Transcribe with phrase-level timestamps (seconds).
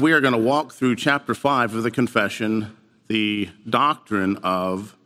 [0.00, 2.74] we are going to walk through chapter 5 of the confession,
[3.08, 4.96] the doctrine of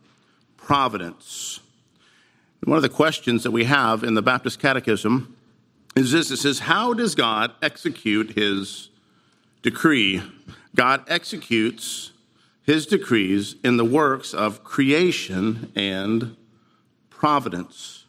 [0.55, 1.59] providence.
[2.63, 5.35] One of the questions that we have in the Baptist Catechism
[5.97, 8.89] is this it says, How does God execute his
[9.61, 10.23] decree?
[10.75, 12.11] God executes
[12.63, 16.37] his decrees in the works of creation and
[17.09, 18.05] providence.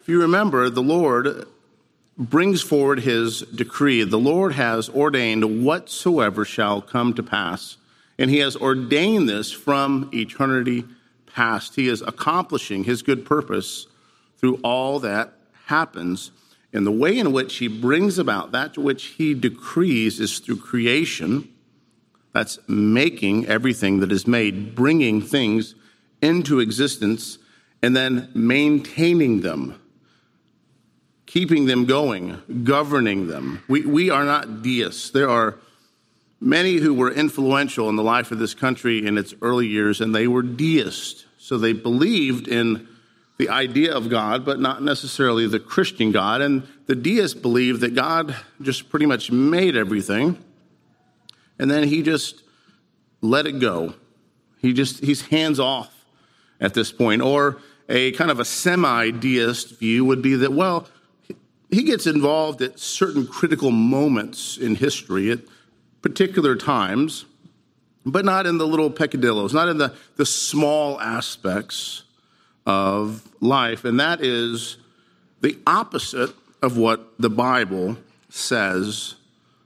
[0.00, 1.46] If you remember, the Lord
[2.20, 4.04] brings forward his decree.
[4.04, 7.78] The Lord has ordained whatsoever shall come to pass,
[8.18, 10.84] and he has ordained this from eternity
[11.26, 11.76] past.
[11.76, 13.86] He is accomplishing his good purpose
[14.36, 15.32] through all that
[15.66, 16.30] happens.
[16.72, 21.48] And the way in which he brings about that which he decrees is through creation.
[22.32, 25.74] That's making everything that is made, bringing things
[26.22, 27.38] into existence,
[27.82, 29.80] and then maintaining them,
[31.30, 33.62] keeping them going, governing them.
[33.68, 35.10] We, we are not deists.
[35.10, 35.58] There are
[36.40, 40.12] many who were influential in the life of this country in its early years, and
[40.12, 41.26] they were deists.
[41.38, 42.88] So they believed in
[43.38, 46.40] the idea of God, but not necessarily the Christian God.
[46.40, 50.36] And the deists believed that God just pretty much made everything,
[51.60, 52.42] and then he just
[53.20, 53.94] let it go.
[54.58, 55.94] He just, he's hands off
[56.60, 57.22] at this point.
[57.22, 60.88] Or a kind of a semi deist view would be that, well,
[61.70, 65.40] he gets involved at certain critical moments in history, at
[66.02, 67.24] particular times,
[68.04, 72.02] but not in the little peccadillos, not in the, the small aspects
[72.66, 73.84] of life.
[73.84, 74.78] And that is
[75.40, 77.96] the opposite of what the Bible
[78.28, 79.14] says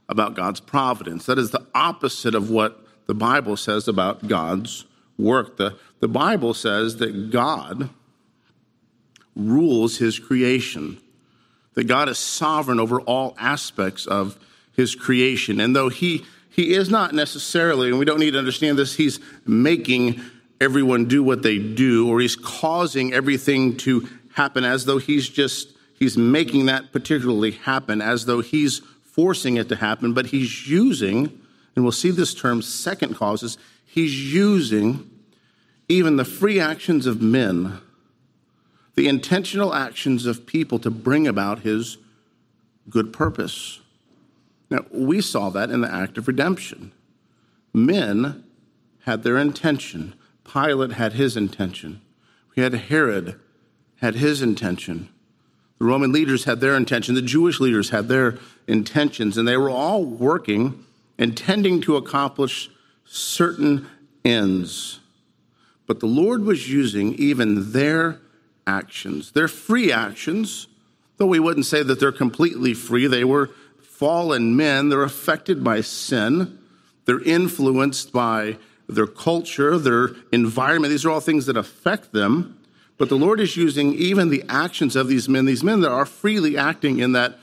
[0.07, 1.25] about God's providence.
[1.25, 4.85] That is the opposite of what the Bible says about God's
[5.17, 5.57] work.
[5.57, 7.89] The, the Bible says that God
[9.35, 11.01] rules his creation,
[11.75, 14.37] that God is sovereign over all aspects of
[14.73, 15.59] his creation.
[15.59, 19.19] And though he, he is not necessarily, and we don't need to understand this, he's
[19.45, 20.21] making
[20.59, 25.73] everyone do what they do, or he's causing everything to happen as though he's just,
[25.99, 31.41] he's making that particularly happen, as though he's forcing it to happen, but he's using,
[31.75, 35.09] and we'll see this term, second causes, he's using
[35.87, 37.79] even the free actions of men,
[38.95, 41.97] the intentional actions of people to bring about his
[42.89, 43.79] good purpose.
[44.69, 46.91] Now, we saw that in the act of redemption.
[47.73, 48.43] Men
[49.01, 50.15] had their intention.
[50.43, 52.01] Pilate had his intention.
[52.55, 53.39] We had Herod
[54.01, 55.09] had his intention.
[55.77, 57.15] The Roman leaders had their intention.
[57.15, 60.85] The Jewish leaders had their intentions, and they were all working,
[61.17, 62.69] intending to accomplish
[63.03, 63.87] certain
[64.23, 64.99] ends.
[65.85, 68.19] But the Lord was using even their
[68.67, 70.67] actions, their free actions,
[71.17, 73.07] though we wouldn't say that they're completely free.
[73.07, 76.59] They were fallen men, they're affected by sin,
[77.05, 80.91] they're influenced by their culture, their environment.
[80.91, 82.59] These are all things that affect them.
[82.97, 86.05] But the Lord is using even the actions of these men, these men that are
[86.05, 87.37] freely acting in that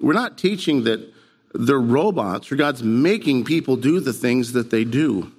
[0.00, 1.12] we're not teaching that
[1.52, 5.32] they're robots or God's making people do the things that they do.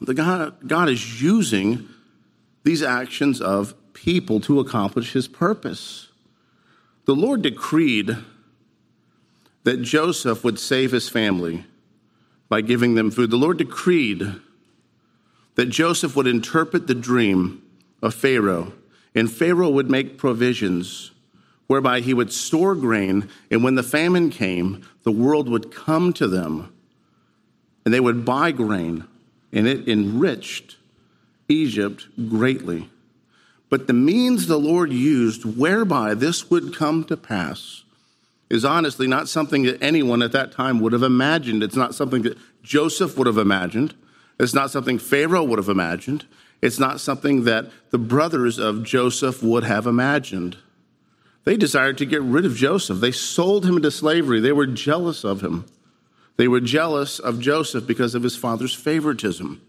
[0.00, 1.88] The God, God is using
[2.64, 6.08] these actions of people to accomplish his purpose.
[7.04, 8.16] The Lord decreed
[9.64, 11.66] that Joseph would save his family
[12.48, 13.30] by giving them food.
[13.30, 14.22] The Lord decreed
[15.56, 17.62] that Joseph would interpret the dream
[18.00, 18.72] of Pharaoh,
[19.14, 21.10] and Pharaoh would make provisions
[21.66, 26.26] whereby he would store grain, and when the famine came, the world would come to
[26.26, 26.72] them,
[27.84, 29.04] and they would buy grain,
[29.52, 30.78] and it enriched
[31.48, 32.88] Egypt greatly.
[33.70, 37.84] But the means the Lord used whereby this would come to pass
[38.50, 41.62] is honestly not something that anyone at that time would have imagined.
[41.62, 43.94] It's not something that Joseph would have imagined.
[44.40, 46.26] It's not something Pharaoh would have imagined.
[46.60, 50.56] It's not something that the brothers of Joseph would have imagined.
[51.44, 52.98] They desired to get rid of Joseph.
[53.00, 54.40] They sold him into slavery.
[54.40, 55.64] They were jealous of him.
[56.36, 59.62] They were jealous of Joseph because of his father's favoritism.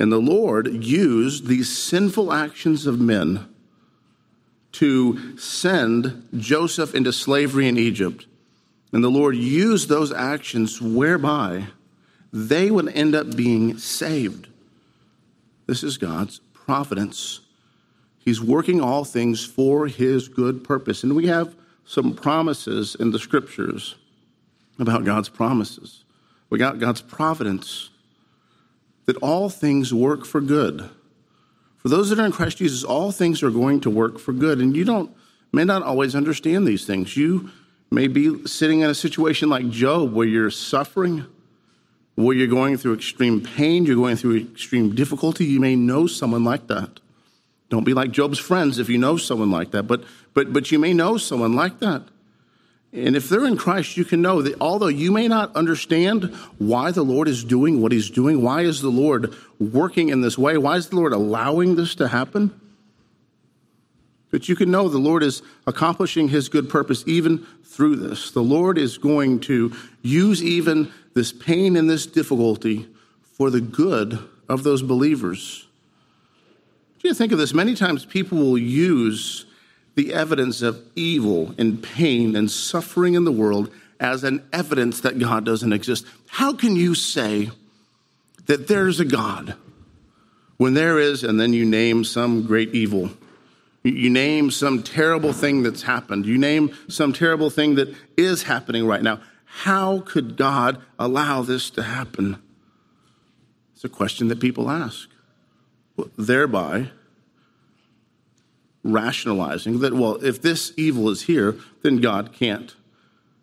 [0.00, 3.46] And the Lord used these sinful actions of men
[4.72, 8.24] to send Joseph into slavery in Egypt.
[8.92, 11.66] And the Lord used those actions whereby
[12.32, 14.48] they would end up being saved.
[15.66, 17.40] This is God's providence.
[18.20, 21.04] He's working all things for his good purpose.
[21.04, 21.54] And we have
[21.84, 23.96] some promises in the scriptures
[24.78, 26.04] about God's promises.
[26.48, 27.89] We got God's providence
[29.10, 30.88] that all things work for good.
[31.78, 34.60] For those that are in Christ Jesus, all things are going to work for good.
[34.60, 35.10] And you don't
[35.52, 37.16] may not always understand these things.
[37.16, 37.50] You
[37.90, 41.26] may be sitting in a situation like Job where you're suffering
[42.14, 46.44] where you're going through extreme pain, you're going through extreme difficulty, you may know someone
[46.44, 47.00] like that.
[47.68, 50.04] Don't be like Job's friends if you know someone like that, but,
[50.34, 52.02] but, but you may know someone like that.
[52.92, 56.90] And if they're in Christ, you can know that although you may not understand why
[56.90, 60.58] the Lord is doing what he's doing, why is the Lord working in this way,
[60.58, 62.60] why is the Lord allowing this to happen,
[64.30, 68.30] but you can know the Lord is accomplishing his good purpose even through this.
[68.30, 72.88] The Lord is going to use even this pain and this difficulty
[73.22, 75.66] for the good of those believers.
[77.00, 79.46] Do you think of this many times people will use
[79.94, 85.18] the evidence of evil and pain and suffering in the world as an evidence that
[85.18, 86.06] God doesn't exist.
[86.28, 87.50] How can you say
[88.46, 89.54] that there's a God
[90.56, 93.10] when there is, and then you name some great evil?
[93.82, 96.26] You name some terrible thing that's happened.
[96.26, 99.20] You name some terrible thing that is happening right now.
[99.44, 102.40] How could God allow this to happen?
[103.74, 105.08] It's a question that people ask,
[105.96, 106.90] Well, thereby
[108.82, 112.74] rationalizing that, well, if this evil is here, then God can't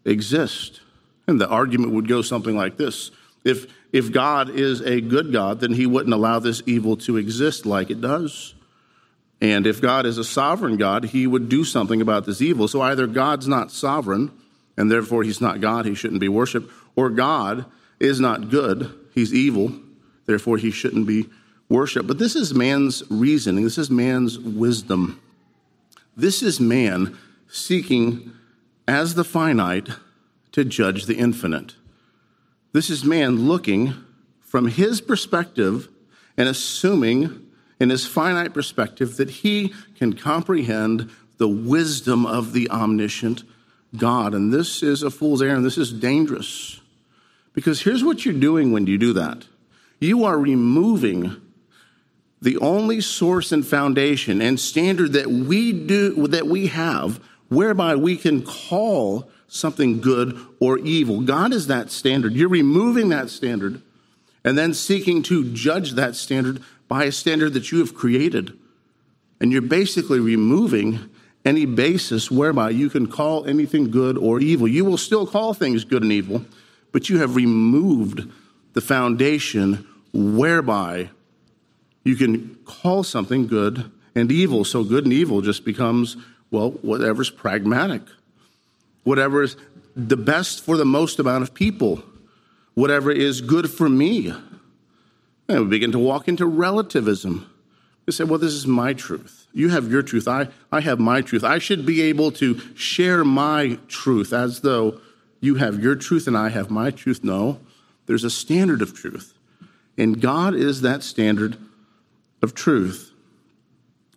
[0.06, 0.82] exist.
[1.28, 3.12] And the argument would go something like this
[3.44, 7.66] if, if God is a good God, then he wouldn't allow this evil to exist
[7.66, 8.56] like it does.
[9.40, 12.68] And if God is a sovereign God, he would do something about this evil.
[12.68, 14.32] So either God's not sovereign,
[14.76, 17.66] and therefore he's not God, he shouldn't be worshiped, or God
[18.00, 19.72] is not good, he's evil,
[20.26, 21.30] therefore he shouldn't be
[21.70, 22.08] worshiped.
[22.08, 25.22] But this is man's reasoning, this is man's wisdom.
[26.18, 27.16] This is man
[27.48, 28.34] seeking,
[28.88, 29.90] as the finite,
[30.52, 31.76] to judge the infinite.
[32.74, 33.94] This is man looking
[34.42, 35.88] from his perspective
[36.36, 37.48] and assuming
[37.80, 43.44] in his finite perspective that he can comprehend the wisdom of the omniscient
[43.96, 44.34] God.
[44.34, 45.64] And this is a fool's errand.
[45.64, 46.82] This is dangerous.
[47.54, 49.46] Because here's what you're doing when you do that
[50.00, 51.42] you are removing
[52.42, 57.20] the only source and foundation and standard that we do that we have
[57.50, 63.30] whereby we can call something good or evil god is that standard you're removing that
[63.30, 63.82] standard
[64.48, 68.58] and then seeking to judge that standard by a standard that you have created.
[69.42, 71.10] And you're basically removing
[71.44, 74.66] any basis whereby you can call anything good or evil.
[74.66, 76.46] You will still call things good and evil,
[76.94, 78.30] but you have removed
[78.72, 81.10] the foundation whereby
[82.08, 84.64] you can call something good and evil.
[84.64, 86.16] So good and evil just becomes,
[86.50, 88.02] well, whatever's pragmatic,
[89.04, 89.58] whatever is
[89.96, 92.02] the best for the most amount of people,
[92.76, 94.34] whatever is good for me.
[95.50, 97.50] And we begin to walk into relativism.
[98.06, 99.48] We say, well, this is my truth.
[99.54, 100.28] You have your truth.
[100.28, 101.44] I, I have my truth.
[101.44, 105.02] I should be able to share my truth as though
[105.42, 107.24] you have your truth and I have my truth.
[107.24, 107.60] No,
[108.06, 109.34] there's a standard of truth.
[109.98, 111.58] And God is that standard
[112.42, 113.12] of truth.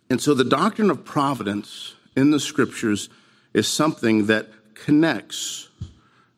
[0.09, 3.09] And so the doctrine of providence in the scriptures
[3.53, 5.69] is something that connects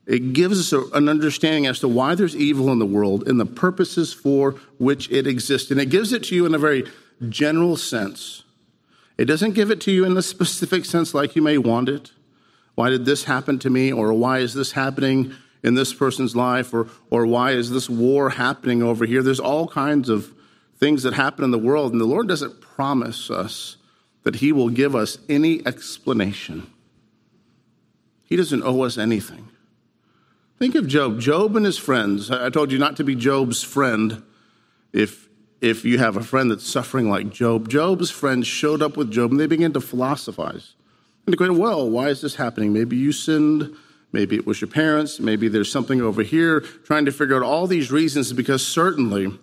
[0.05, 3.45] it gives us an understanding as to why there's evil in the world and the
[3.45, 5.71] purposes for which it exists.
[5.71, 6.85] And it gives it to you in a very
[7.29, 8.43] general sense.
[9.17, 12.11] It doesn't give it to you in the specific sense like you may want it.
[12.75, 13.93] Why did this happen to me?
[13.93, 16.73] Or why is this happening in this person's life?
[16.73, 19.23] Or, or why is this war happening over here?
[19.23, 20.33] There's all kinds of
[20.77, 23.77] things that happen in the world, and the Lord doesn't promise us
[24.23, 26.67] that He will give us any explanation.
[28.25, 29.49] He doesn't owe us anything.
[30.57, 31.19] Think of Job.
[31.19, 32.31] Job and his friends.
[32.31, 34.23] I told you not to be Job's friend
[34.93, 35.27] if,
[35.61, 37.69] if you have a friend that's suffering like Job.
[37.69, 40.75] Job's friends showed up with Job and they began to philosophize.
[41.25, 42.71] And they go, well, why is this happening?
[42.71, 43.75] Maybe you sinned.
[44.11, 45.19] Maybe it was your parents.
[45.19, 46.61] Maybe there's something over here.
[46.61, 49.37] Trying to figure out all these reasons because certainly,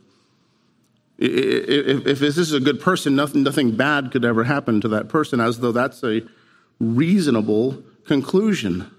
[1.20, 5.08] if, if this is a good person, nothing, nothing bad could ever happen to that
[5.08, 6.22] person, as though that's a
[6.78, 8.90] reasonable conclusion.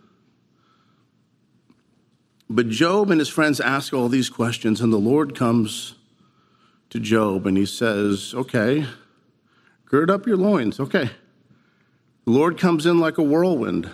[2.47, 5.95] But Job and his friends ask all these questions, and the Lord comes
[6.91, 8.85] to Job and he says, Okay,
[9.85, 10.79] gird up your loins.
[10.79, 11.09] Okay.
[12.25, 13.89] The Lord comes in like a whirlwind,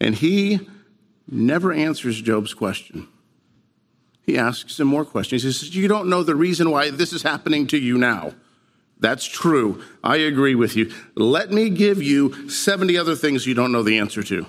[0.00, 0.68] and he
[1.26, 3.08] never answers Job's question.
[4.28, 5.42] He asks him more questions.
[5.42, 8.34] He says, You don't know the reason why this is happening to you now.
[9.00, 9.82] That's true.
[10.04, 10.92] I agree with you.
[11.14, 14.44] Let me give you 70 other things you don't know the answer to.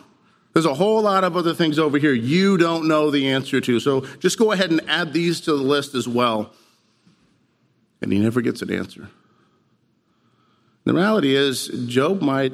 [0.51, 3.79] There's a whole lot of other things over here you don't know the answer to.
[3.79, 6.51] So just go ahead and add these to the list as well.
[8.01, 9.09] And he never gets an answer.
[10.83, 12.51] The reality is, Job might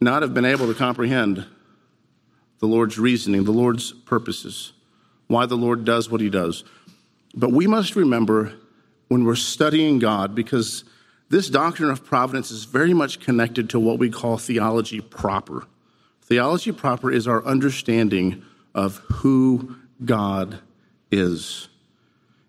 [0.00, 1.46] not have been able to comprehend
[2.58, 4.72] the Lord's reasoning, the Lord's purposes,
[5.30, 6.64] why the Lord does what he does.
[7.36, 8.52] But we must remember
[9.06, 10.82] when we're studying God, because
[11.28, 15.66] this doctrine of providence is very much connected to what we call theology proper.
[16.22, 18.42] Theology proper is our understanding
[18.74, 20.58] of who God
[21.12, 21.68] is.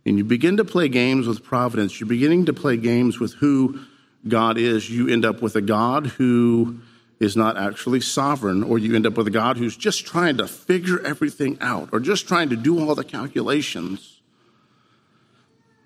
[0.03, 3.79] And you begin to play games with providence, you're beginning to play games with who
[4.27, 6.79] God is, you end up with a God who
[7.21, 10.47] is not actually sovereign, or you end up with a God who's just trying to
[10.47, 14.19] figure everything out, or just trying to do all the calculations.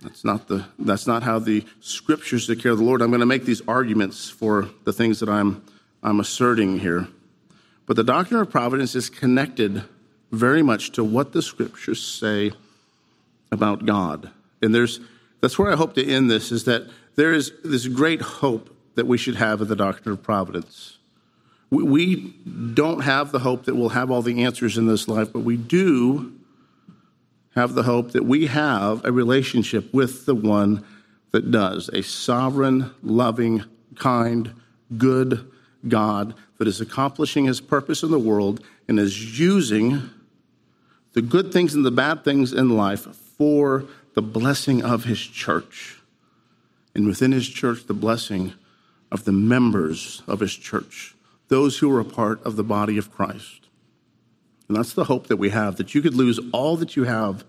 [0.01, 3.01] That's not, the, that's not how the scriptures take care of the Lord.
[3.01, 5.61] I'm going to make these arguments for the things that I'm,
[6.01, 7.09] I'm asserting here.
[7.85, 9.83] But the doctrine of providence is connected
[10.31, 12.53] very much to what the scriptures say
[13.51, 14.31] about God.
[14.61, 15.01] And there's,
[15.41, 16.83] that's where I hope to end this, is that
[17.15, 20.97] there is this great hope that we should have in the doctrine of providence.
[21.69, 22.33] We
[22.73, 25.57] don't have the hope that we'll have all the answers in this life, but we
[25.57, 26.33] do
[27.55, 30.85] have the hope that we have a relationship with the one
[31.31, 33.63] that does a sovereign, loving,
[33.95, 34.53] kind,
[34.97, 35.51] good
[35.87, 40.09] God that is accomplishing his purpose in the world and is using
[41.13, 43.07] the good things and the bad things in life
[43.37, 45.99] for the blessing of his church.
[46.93, 48.53] And within his church, the blessing
[49.11, 51.14] of the members of his church
[51.47, 53.67] those who are a part of the body of Christ.
[54.67, 57.45] And that's the hope that we have that you could lose all that you have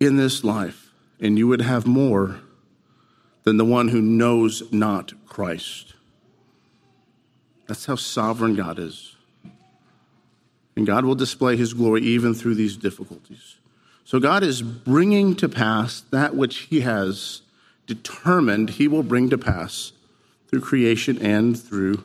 [0.00, 2.40] in this life and you would have more
[3.44, 5.94] than the one who knows not Christ.
[7.66, 9.16] That's how sovereign God is.
[10.76, 13.56] And God will display his glory even through these difficulties.
[14.04, 17.42] So God is bringing to pass that which he has
[17.86, 19.92] determined he will bring to pass
[20.48, 22.04] through creation and through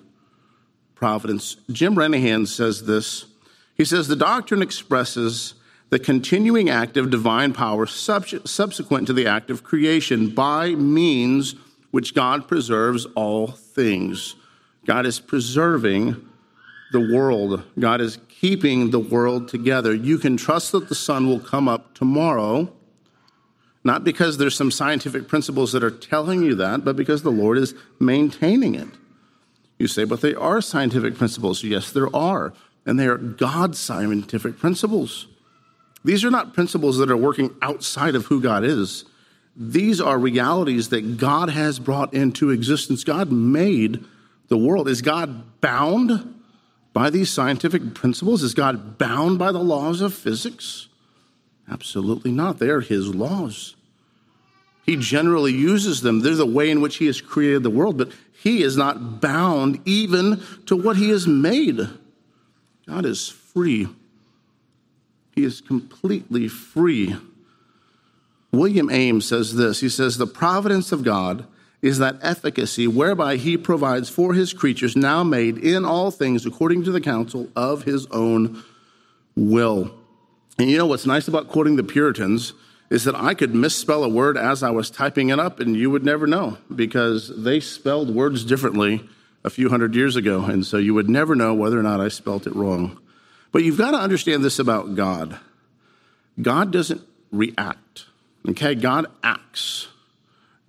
[0.99, 1.55] providence.
[1.71, 3.25] Jim Renihan says this.
[3.73, 5.53] He says the doctrine expresses
[5.89, 11.55] the continuing act of divine power subsequent to the act of creation by means
[11.91, 14.35] which God preserves all things.
[14.85, 16.27] God is preserving
[16.91, 19.93] the world, God is keeping the world together.
[19.93, 22.73] You can trust that the sun will come up tomorrow,
[23.83, 27.57] not because there's some scientific principles that are telling you that, but because the Lord
[27.57, 28.89] is maintaining it.
[29.79, 31.63] You say, but they are scientific principles.
[31.63, 32.53] Yes, there are.
[32.85, 35.27] And they are God's scientific principles.
[36.03, 39.05] These are not principles that are working outside of who God is.
[39.55, 43.03] These are realities that God has brought into existence.
[43.03, 44.03] God made
[44.47, 44.87] the world.
[44.87, 46.35] Is God bound
[46.93, 48.43] by these scientific principles?
[48.43, 50.87] Is God bound by the laws of physics?
[51.69, 52.59] Absolutely not.
[52.59, 53.75] They are His laws.
[54.85, 56.21] He generally uses them.
[56.21, 59.81] They're the way in which He has created the world, but He is not bound
[59.85, 61.81] even to what He has made.
[62.87, 63.87] God is free,
[65.35, 67.17] He is completely free.
[68.51, 71.45] William Ames says this He says, The providence of God
[71.81, 76.83] is that efficacy whereby He provides for His creatures now made in all things according
[76.85, 78.63] to the counsel of His own
[79.35, 79.93] will.
[80.57, 82.53] And you know what's nice about quoting the Puritans?
[82.89, 85.89] Is that I could misspell a word as I was typing it up, and you
[85.89, 89.07] would never know because they spelled words differently
[89.43, 90.43] a few hundred years ago.
[90.43, 92.99] And so you would never know whether or not I spelt it wrong.
[93.51, 95.39] But you've got to understand this about God
[96.41, 98.05] God doesn't react,
[98.47, 98.73] okay?
[98.73, 99.89] God acts.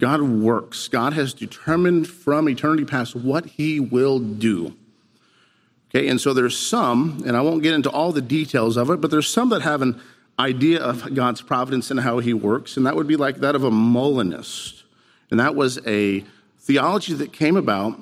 [0.00, 0.88] God works.
[0.88, 4.74] God has determined from eternity past what he will do.
[5.90, 9.00] Okay, and so there's some, and I won't get into all the details of it,
[9.00, 10.00] but there's some that have an
[10.40, 13.62] idea of God's providence and how he works, and that would be like that of
[13.62, 14.84] a Molinist.
[15.30, 16.24] And that was a
[16.58, 17.98] theology that came about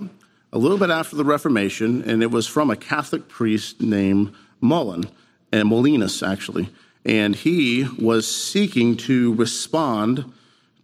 [0.52, 5.04] a little bit after the Reformation, and it was from a Catholic priest named Molin,
[5.52, 6.70] and Molinus, actually.
[7.04, 10.32] And he was seeking to respond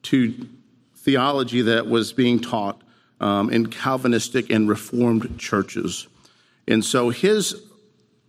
[0.03, 0.35] to
[0.97, 2.81] theology that was being taught
[3.21, 6.09] um, in Calvinistic and Reformed churches.
[6.67, 7.63] And so his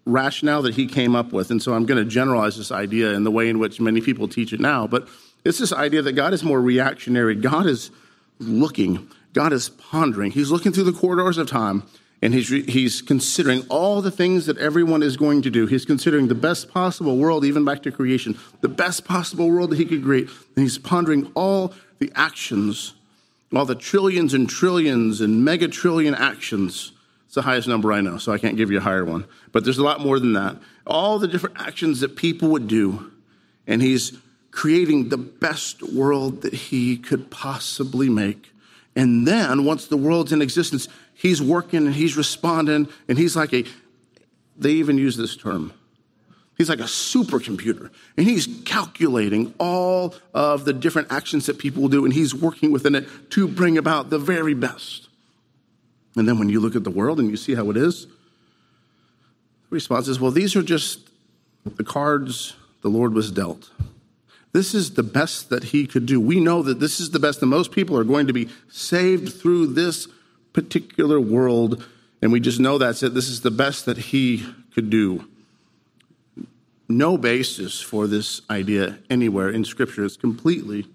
[0.06, 1.52] rationale that he came up with.
[1.52, 4.28] And so I'm going to generalize this idea in the way in which many people
[4.28, 4.88] teach it now.
[4.88, 5.08] But
[5.44, 7.36] it's this idea that God is more reactionary.
[7.36, 7.92] God is
[8.40, 10.32] looking, God is pondering.
[10.32, 11.84] He's looking through the corridors of time
[12.22, 15.68] and he's, he's considering all the things that everyone is going to do.
[15.68, 19.78] He's considering the best possible world, even back to creation, the best possible world that
[19.78, 20.30] he could create.
[20.56, 22.94] And he's pondering all the actions,
[23.54, 26.94] all the trillions and trillions and megatrillion actions
[27.36, 29.26] the highest number I know, so I can't give you a higher one.
[29.52, 30.58] But there's a lot more than that.
[30.88, 33.12] All the different actions that people would do,
[33.68, 34.18] and he's
[34.52, 38.52] creating the best world that he could possibly make.
[38.96, 43.54] And then once the world's in existence, he's working and he's responding, and he's like
[43.54, 43.66] a,
[44.58, 45.74] they even use this term.
[46.58, 51.90] He's like a supercomputer, and he's calculating all of the different actions that people will
[51.90, 55.05] do, and he's working within it to bring about the very best.
[56.16, 58.12] And then when you look at the world and you see how it is, the
[59.72, 61.10] response is, well, these are just
[61.66, 63.70] the cards the Lord was dealt.
[64.54, 66.22] This is the best that he could do.
[66.22, 69.34] We know that this is the best, and most people are going to be saved
[69.34, 70.08] through this
[70.54, 71.84] particular world,
[72.22, 73.14] and we just know that's it.
[73.14, 75.28] This is the best that he could do
[76.88, 80.06] no basis for this idea anywhere in Scripture.
[80.06, 80.86] It's completely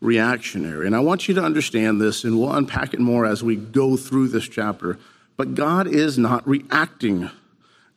[0.00, 0.86] reactionary.
[0.86, 3.96] And I want you to understand this, and we'll unpack it more as we go
[3.96, 4.98] through this chapter.
[5.36, 7.30] But God is not reacting,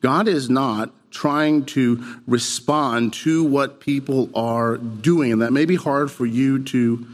[0.01, 5.33] God is not trying to respond to what people are doing.
[5.33, 7.05] And that may be hard for you to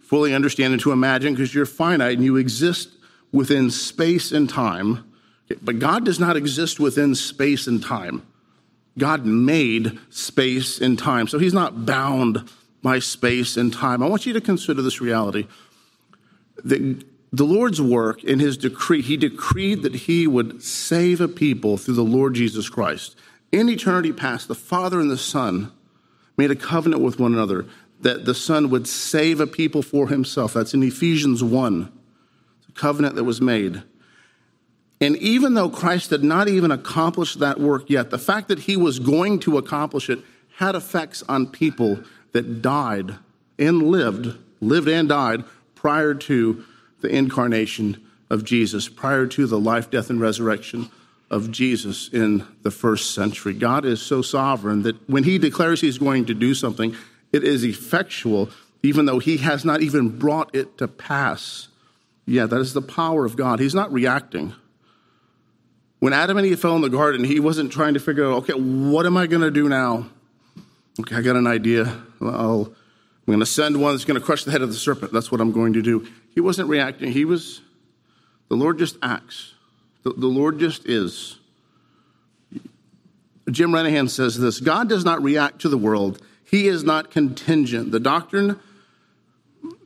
[0.00, 2.90] fully understand and to imagine because you're finite and you exist
[3.30, 5.04] within space and time.
[5.62, 8.26] But God does not exist within space and time.
[8.98, 11.28] God made space and time.
[11.28, 12.48] So he's not bound
[12.84, 14.02] by space and time.
[14.02, 15.48] I want you to consider this reality.
[16.62, 21.78] The, the Lord's work in his decree, he decreed that he would save a people
[21.78, 23.16] through the Lord Jesus Christ.
[23.50, 25.72] In eternity past, the Father and the Son
[26.36, 27.64] made a covenant with one another
[28.02, 30.52] that the Son would save a people for himself.
[30.52, 31.90] That's in Ephesians 1.
[32.58, 33.82] It's a covenant that was made.
[35.00, 38.76] And even though Christ had not even accomplished that work yet, the fact that he
[38.76, 40.18] was going to accomplish it
[40.56, 41.98] had effects on people
[42.34, 43.16] that died
[43.58, 46.64] and lived, lived and died prior to
[47.00, 50.90] the incarnation of Jesus, prior to the life, death, and resurrection
[51.30, 53.54] of Jesus in the first century.
[53.54, 56.94] God is so sovereign that when he declares he's going to do something,
[57.32, 58.50] it is effectual,
[58.82, 61.68] even though he has not even brought it to pass.
[62.26, 63.60] Yeah, that is the power of God.
[63.60, 64.54] He's not reacting.
[66.00, 68.54] When Adam and Eve fell in the garden, he wasn't trying to figure out, okay,
[68.54, 70.08] what am I going to do now?
[71.00, 72.02] Okay, I got an idea.
[72.24, 75.12] I'll, I'm going to send one that's going to crush the head of the serpent.
[75.12, 76.06] That's what I'm going to do.
[76.34, 77.12] He wasn't reacting.
[77.12, 77.60] He was,
[78.48, 79.54] the Lord just acts.
[80.02, 81.38] The, the Lord just is.
[83.50, 87.92] Jim Renihan says this God does not react to the world, He is not contingent.
[87.92, 88.58] The doctrine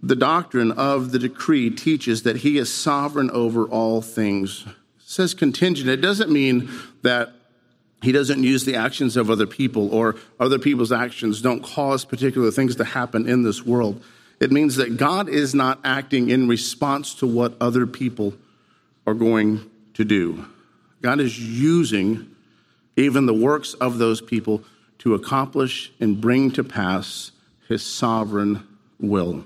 [0.03, 4.65] the doctrine of the decree teaches that he is sovereign over all things
[5.09, 6.69] says contingent, it doesn't mean
[7.01, 7.33] that
[8.03, 12.51] he doesn't use the actions of other people or other people's actions don't cause particular
[12.51, 14.03] things to happen in this world.
[14.41, 18.35] It means that God is not acting in response to what other people
[19.07, 20.45] are going to do.
[21.03, 22.35] God is using
[22.97, 24.63] even the works of those people
[24.99, 27.33] to accomplish and bring to pass
[27.69, 28.67] his sovereign
[29.01, 29.45] will.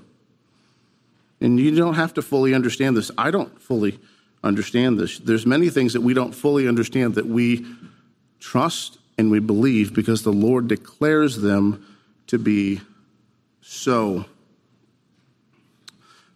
[1.41, 3.11] And you don't have to fully understand this.
[3.17, 3.99] I don't fully
[4.43, 5.17] understand this.
[5.19, 7.65] There's many things that we don't fully understand that we
[8.43, 11.85] trust and we believe because the Lord declares them
[12.27, 12.81] to be
[13.61, 14.25] so.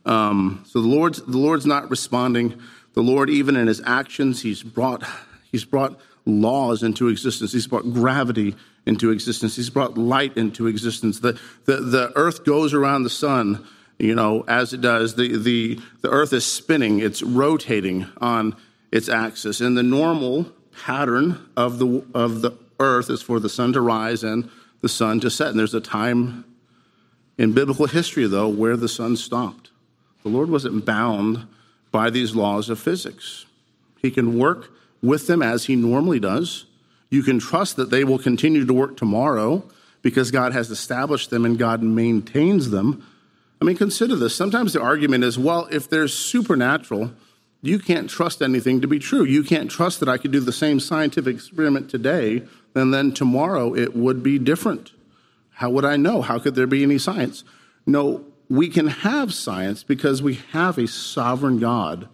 [0.06, 2.60] Um, so the Lord's the Lord's not responding.
[2.94, 5.04] The Lord, even in His actions, He's brought
[5.52, 7.52] He's brought laws into existence.
[7.52, 9.58] He's brought gravity into existence.
[9.58, 11.20] He's brought light into existence.
[11.20, 13.66] The the, the earth goes around the sun
[14.00, 18.56] you know, as it does, the, the, the earth is spinning, it's rotating on
[18.92, 19.60] its axis.
[19.60, 20.52] And the normal
[20.84, 24.50] pattern of the, of the earth is for the sun to rise and
[24.82, 25.50] the sun to set.
[25.50, 26.46] And there's a time
[27.38, 29.72] in biblical history, though, where the sun stopped.
[30.24, 31.48] The Lord wasn't bound
[31.92, 33.46] by these laws of physics.
[34.02, 36.66] He can work with them as he normally does.
[37.10, 39.64] You can trust that they will continue to work tomorrow
[40.02, 43.04] because God has established them and God maintains them
[43.62, 44.36] I mean, consider this.
[44.36, 47.12] Sometimes the argument is, well, if there's supernatural,
[47.62, 49.24] you can't trust anything to be true.
[49.24, 52.44] You can't trust that I could do the same scientific experiment today,
[52.76, 54.92] and then tomorrow it would be different.
[55.52, 56.22] How would I know?
[56.22, 57.44] How could there be any science?
[57.86, 62.08] No, we can have science because we have a sovereign God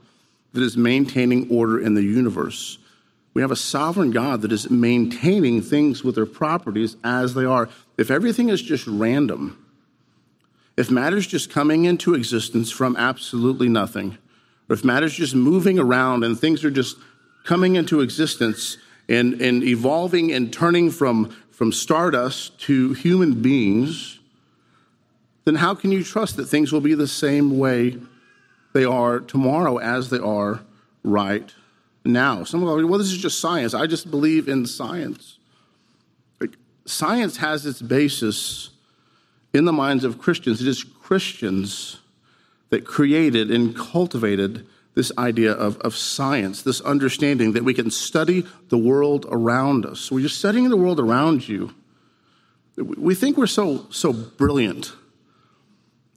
[0.54, 2.78] that is maintaining order in the universe.
[3.34, 7.68] We have a sovereign God that is maintaining things with their properties as they are.
[7.98, 9.60] If everything is just random,
[10.78, 14.18] if matter's just coming into existence from absolutely nothing,
[14.70, 16.98] or if matter's just moving around and things are just
[17.44, 18.78] coming into existence
[19.10, 24.20] and, and evolving and turning from, from stardust to human beings,
[25.46, 27.98] then how can you trust that things will be the same way
[28.74, 30.62] they are tomorrow as they are
[31.04, 31.54] right
[32.06, 32.44] now?
[32.44, 33.74] Some well, this is just science.
[33.74, 35.38] I just believe in science.
[36.86, 38.70] Science has its basis
[39.54, 40.62] in the minds of Christians.
[40.62, 42.00] It is Christians
[42.74, 48.44] that created and cultivated this idea of, of science, this understanding that we can study
[48.70, 50.12] the world around us.
[50.12, 51.76] When you're studying the world around you,
[52.76, 54.92] we think we're so, so brilliant.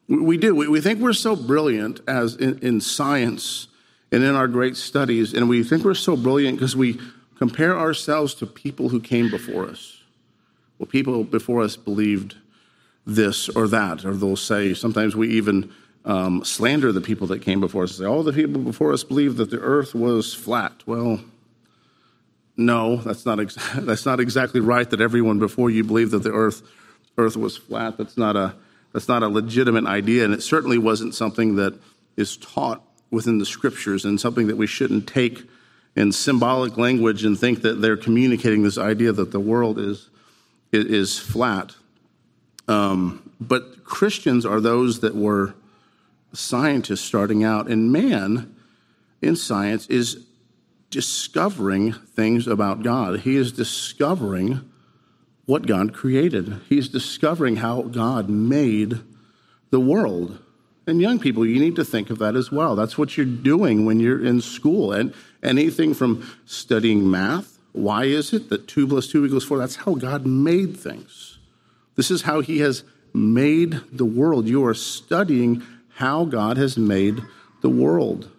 [0.08, 0.54] We do.
[0.54, 3.68] We think we're so brilliant as in, in science
[4.10, 6.98] and in our great studies, and we think we're so brilliant because we
[7.36, 10.02] compare ourselves to people who came before us.
[10.78, 12.36] Well, people before us believed
[13.04, 15.70] this or that, or they'll say, sometimes we even
[16.06, 17.96] um, slander the people that came before us.
[17.96, 20.72] Say, all the people before us believed that the earth was flat.
[20.86, 21.20] Well,
[22.56, 26.32] no, that's not, ex- that's not exactly right that everyone before you believed that the
[26.32, 26.62] earth,
[27.18, 27.98] earth was flat.
[27.98, 28.54] That's not, a,
[28.92, 31.78] that's not a legitimate idea, and it certainly wasn't something that
[32.16, 35.44] is taught within the scriptures and something that we shouldn't take
[35.96, 40.08] in symbolic language and think that they're communicating this idea that the world is,
[40.72, 41.74] is flat.
[42.68, 45.54] Um, but Christians are those that were
[46.36, 48.54] scientists starting out, and man
[49.22, 50.24] in science is
[50.90, 53.20] discovering things about God.
[53.20, 54.70] He is discovering
[55.46, 58.98] what God created, he's discovering how God made
[59.70, 60.40] the world.
[60.88, 62.76] And young people, you need to think of that as well.
[62.76, 64.92] That's what you're doing when you're in school.
[64.92, 69.58] And anything from studying math, why is it that 2 plus 2 equals 4?
[69.58, 71.38] That's how God made things.
[71.96, 74.46] This is how He has made the world.
[74.46, 75.62] You are studying
[75.96, 77.22] how God has made
[77.62, 78.30] the world.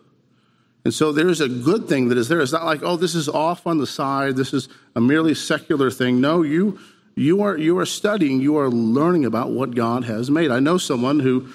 [0.86, 2.40] And so there's a good thing that is there.
[2.40, 4.36] It's not like, oh, this is off on the side.
[4.36, 6.22] This is a merely secular thing.
[6.22, 6.80] No, you,
[7.16, 10.52] you, are, you are studying, you are learning about what God has made.
[10.52, 11.50] I know someone who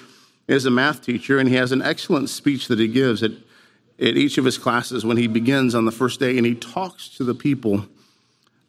[0.47, 4.17] is a math teacher, and he has an excellent speech that he gives at, at
[4.17, 7.23] each of his classes when he begins on the first day, and he talks to
[7.23, 7.87] the people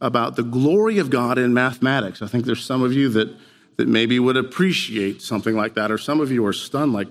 [0.00, 2.22] about the glory of God in mathematics.
[2.22, 3.36] I think there's some of you that,
[3.76, 7.08] that maybe would appreciate something like that, or some of you are stunned, like,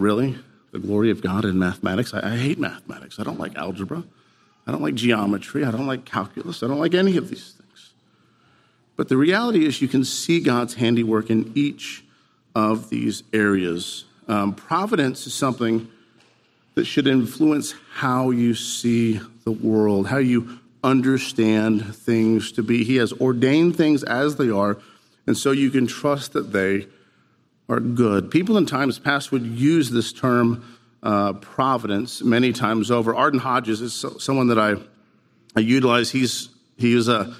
[0.00, 0.36] really?
[0.72, 2.14] The glory of God in mathematics?
[2.14, 3.18] I, I hate mathematics.
[3.18, 4.02] I don't like algebra.
[4.66, 5.64] I don't like geometry.
[5.64, 6.62] I don't like calculus.
[6.62, 7.92] I don't like any of these things.
[8.96, 12.04] But the reality is, you can see God's handiwork in each
[12.54, 14.04] of these areas.
[14.28, 15.88] Um, providence is something
[16.74, 22.84] that should influence how you see the world, how you understand things to be.
[22.84, 24.78] He has ordained things as they are,
[25.26, 26.86] and so you can trust that they
[27.70, 28.30] are good.
[28.32, 30.64] People in times past would use this term
[31.04, 33.14] uh, providence many times over.
[33.14, 34.74] Arden Hodges is someone that I,
[35.56, 36.10] I utilize.
[36.10, 37.34] He's he is a,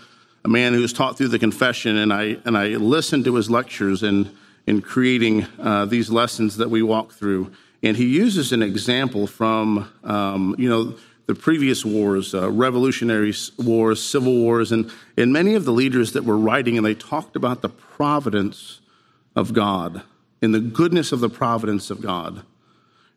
[0.45, 4.05] a man who's taught through the confession, and I and I listened to his lectures
[4.05, 4.31] and
[4.67, 7.51] in creating uh, these lessons that we walk through.
[7.83, 10.95] And he uses an example from, um, you know,
[11.27, 16.25] the previous wars, uh, revolutionary wars, civil wars, and, and many of the leaders that
[16.25, 18.81] were writing, and they talked about the providence
[19.35, 20.03] of God
[20.43, 22.43] and the goodness of the providence of God.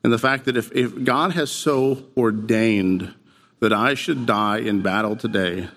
[0.04, 3.14] And the fact that if, if God has so ordained
[3.62, 5.70] that I should die in battle today,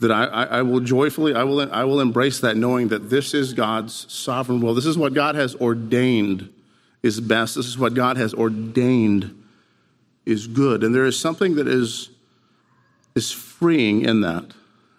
[0.00, 3.34] that I, I, I, will joyfully, I will, I will embrace that knowing that this
[3.34, 4.74] is God's sovereign will.
[4.74, 6.52] This is what God has ordained
[7.02, 7.56] is best.
[7.56, 9.34] This is what God has ordained
[10.24, 10.82] is good.
[10.82, 12.10] And there is something that is,
[13.14, 14.52] is freeing in that.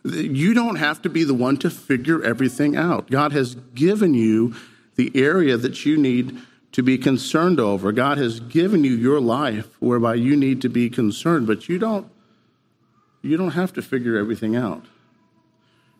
[0.03, 3.09] You don't have to be the one to figure everything out.
[3.09, 4.55] God has given you
[4.99, 6.37] the area that you need
[6.73, 7.93] to be concerned over.
[7.93, 12.11] God has given you your life whereby you need to be concerned, but you don't
[13.21, 14.85] you don't have to figure everything out.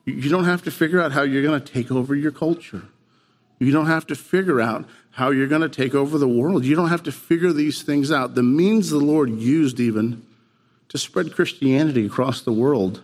[0.03, 2.83] You don't have to figure out how you're going to take over your culture.
[3.57, 6.65] You don't have to figure out how you're going to take over the world.
[6.65, 8.35] You don't have to figure these things out.
[8.35, 10.25] The means the Lord used, even
[10.89, 13.01] to spread Christianity across the world,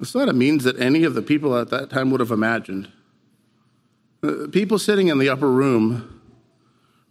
[0.00, 2.88] it's not a means that any of the people at that time would have imagined.
[4.52, 6.22] People sitting in the upper room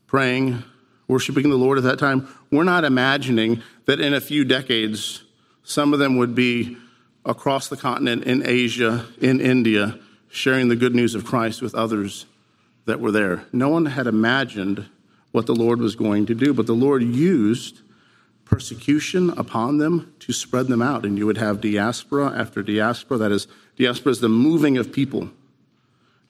[0.08, 0.63] praying,
[1.08, 5.23] worshiping the Lord at that time, we're not imagining that in a few decades,
[5.63, 6.78] some of them would be
[7.26, 9.99] across the continent in Asia, in India,
[10.30, 12.26] sharing the good news of Christ with others
[12.86, 13.45] that were there.
[13.54, 14.86] No one had imagined
[15.32, 17.82] what the Lord was going to do, but the Lord used
[18.45, 21.06] persecution upon them to spread them out.
[21.06, 23.17] And you would have diaspora after diaspora.
[23.17, 23.47] That is,
[23.78, 25.30] diaspora is the moving of people.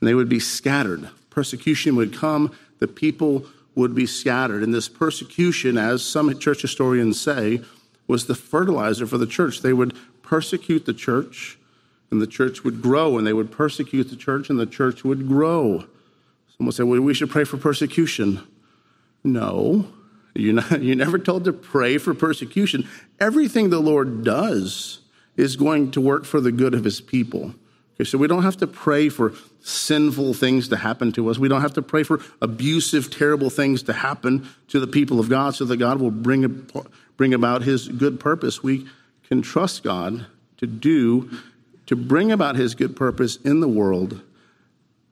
[0.04, 1.10] And they would be scattered.
[1.30, 4.62] Persecution would come, the people would be scattered.
[4.62, 7.62] And this persecution, as some church historians say,
[8.06, 9.62] was the fertilizer for the church.
[9.62, 11.58] They would persecute the church,
[12.12, 15.26] and the church would grow, and they would persecute the church, and the church would
[15.26, 15.86] grow.
[16.58, 18.46] Someone said, well, we should pray for persecution.
[19.24, 19.88] No,
[20.36, 22.89] you're, not, you're never told to pray for persecution.
[23.22, 25.00] Everything the Lord does
[25.38, 27.56] is going to work for the good of his people.
[28.06, 31.38] So we don't have to pray for sinful things to happen to us.
[31.38, 35.30] We don't have to pray for abusive, terrible things to happen to the people of
[35.30, 36.70] God so that God will bring,
[37.18, 38.62] bring about his good purpose.
[38.62, 38.86] We
[39.28, 40.26] can trust God
[40.58, 41.30] to do,
[41.86, 44.22] to bring about his good purpose in the world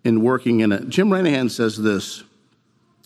[0.03, 0.89] in working in it.
[0.89, 2.23] Jim Renihan says this.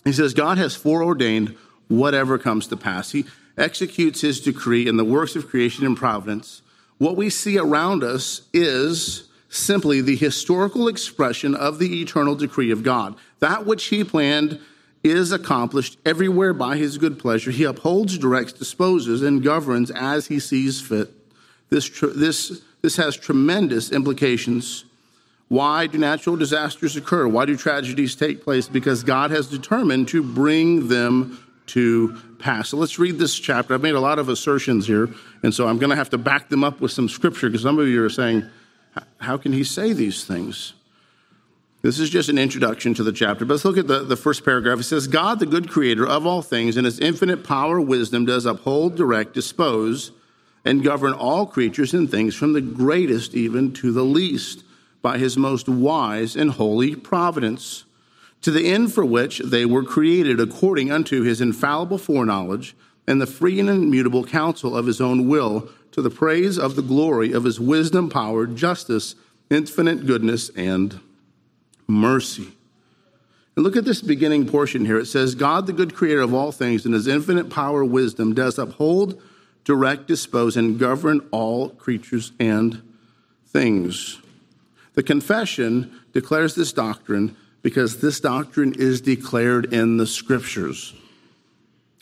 [0.04, 1.56] He says, God has foreordained
[1.88, 3.12] whatever comes to pass.
[3.12, 3.24] He
[3.58, 6.62] executes his decree in the works of creation and providence.
[6.98, 12.82] What we see around us is simply the historical expression of the eternal decree of
[12.82, 13.14] God.
[13.40, 14.60] That which he planned
[15.02, 17.50] is accomplished everywhere by his good pleasure.
[17.50, 21.10] He upholds, directs, disposes, and governs as he sees fit.
[21.70, 24.84] This, this, this has tremendous implications.
[25.48, 27.28] Why do natural disasters occur?
[27.28, 28.68] Why do tragedies take place?
[28.68, 32.70] Because God has determined to bring them to pass.
[32.70, 33.74] So let's read this chapter.
[33.74, 35.08] I've made a lot of assertions here,
[35.42, 37.78] and so I'm going to have to back them up with some scripture because some
[37.78, 38.48] of you are saying,
[39.20, 40.74] how can he say these things?
[41.82, 44.44] This is just an introduction to the chapter, but let's look at the, the first
[44.44, 44.80] paragraph.
[44.80, 48.44] It says, God, the good creator of all things, in his infinite power, wisdom, does
[48.44, 50.10] uphold, direct, dispose,
[50.64, 54.64] and govern all creatures and things, from the greatest even to the least,
[55.00, 57.84] by his most wise and holy providence,
[58.42, 62.74] to the end for which they were created according unto his infallible foreknowledge
[63.06, 66.82] and the free and immutable counsel of his own will to the praise of the
[66.82, 69.14] glory of his wisdom, power, justice,
[69.48, 71.00] infinite goodness, and
[71.88, 72.52] mercy.
[73.56, 74.98] And look at this beginning portion here.
[74.98, 78.58] It says, God, the good creator of all things, in his infinite power, wisdom, does
[78.58, 79.22] uphold,
[79.64, 82.82] direct, dispose, and govern all creatures and
[83.46, 84.20] things.
[84.92, 90.92] The confession declares this doctrine because this doctrine is declared in the scriptures.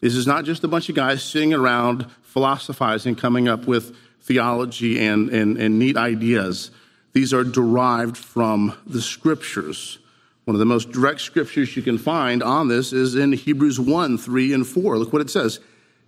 [0.05, 5.03] This is not just a bunch of guys sitting around philosophizing, coming up with theology
[5.03, 6.71] and, and, and neat ideas.
[7.15, 9.99] These are derived from the scriptures.
[10.45, 14.19] One of the most direct scriptures you can find on this is in Hebrews 1
[14.19, 14.99] 3 and 4.
[14.99, 15.59] Look what it says.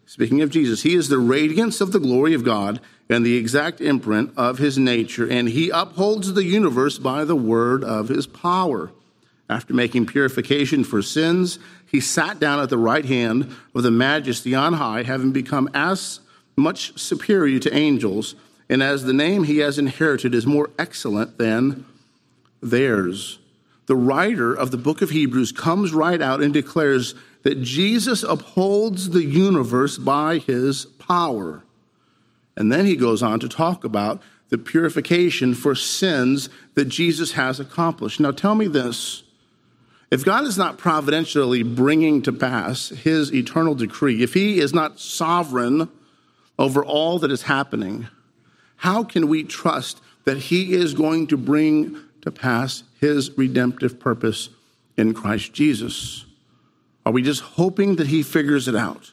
[0.05, 3.81] Speaking of Jesus, he is the radiance of the glory of God and the exact
[3.81, 8.91] imprint of his nature, and he upholds the universe by the word of his power.
[9.49, 14.55] After making purification for sins, he sat down at the right hand of the majesty
[14.55, 16.21] on high, having become as
[16.57, 18.35] much superior to angels,
[18.69, 21.85] and as the name he has inherited is more excellent than
[22.61, 23.39] theirs.
[23.87, 29.11] The writer of the book of Hebrews comes right out and declares that Jesus upholds
[29.11, 31.63] the universe by his power.
[32.57, 37.61] And then he goes on to talk about the purification for sins that Jesus has
[37.61, 38.19] accomplished.
[38.19, 39.23] Now, tell me this
[40.11, 45.01] if God is not providentially bringing to pass his eternal decree, if he is not
[45.01, 45.89] sovereign
[46.59, 48.07] over all that is happening,
[48.77, 54.49] how can we trust that he is going to bring to pass his redemptive purpose
[54.97, 56.25] in Christ Jesus?
[57.05, 59.13] Are we just hoping that he figures it out?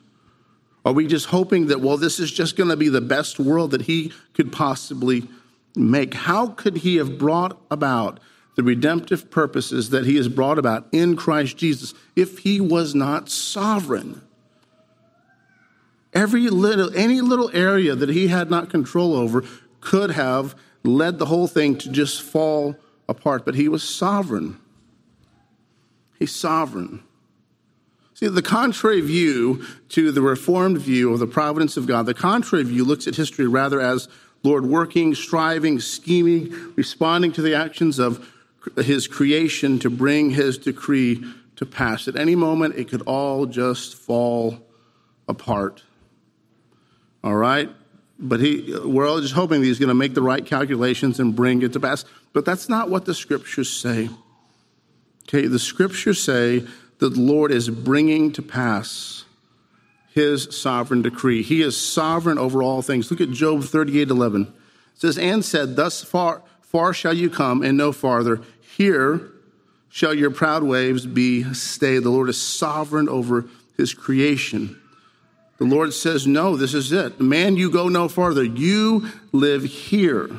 [0.86, 3.72] Are we just hoping that, well, this is just going to be the best world
[3.72, 5.28] that he could possibly
[5.76, 6.14] make?
[6.14, 8.20] How could he have brought about
[8.56, 13.30] the redemptive purposes that he has brought about in Christ Jesus if he was not
[13.30, 14.22] sovereign.
[16.14, 19.44] Every little, any little area that he had not control over
[19.82, 22.76] could have led the whole thing to just fall
[23.10, 24.60] apart, but he was sovereign.
[26.20, 27.04] He's sovereign.
[28.14, 32.64] See, the contrary view to the reformed view of the providence of God, the contrary
[32.64, 34.08] view looks at history rather as
[34.44, 38.33] Lord working, striving, scheming, responding to the actions of
[38.78, 41.24] his creation to bring his decree
[41.56, 42.08] to pass.
[42.08, 44.60] At any moment, it could all just fall
[45.28, 45.84] apart.
[47.24, 47.70] All right?
[48.20, 51.36] But he, we're all just hoping that he's going to make the right calculations and
[51.36, 52.06] bring it to pass.
[52.32, 54.10] But that's not what the scriptures say.
[55.28, 56.66] Okay, the scriptures say
[57.00, 59.26] that the Lord is bringing to pass
[60.14, 61.42] his sovereign decree.
[61.42, 63.10] He is sovereign over all things.
[63.10, 64.42] Look at Job 38 11.
[64.44, 64.50] It
[64.96, 68.42] says, And said, Thus far, far shall you come, and no farther.
[68.78, 69.30] Here
[69.90, 72.00] shall your proud waves be stayed.
[72.00, 73.46] The Lord is sovereign over
[73.78, 74.80] his creation.
[75.60, 77.22] The Lord says, No, this is it.
[77.22, 78.44] Man, you go no farther.
[78.44, 80.30] You live here.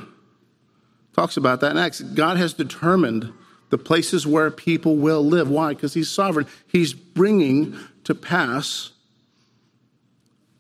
[1.15, 2.01] Talks about that next.
[2.15, 3.33] God has determined
[3.71, 5.49] the places where people will live.
[5.49, 5.75] Why?
[5.75, 6.47] Because he's sovereign.
[6.67, 8.91] He's bringing to pass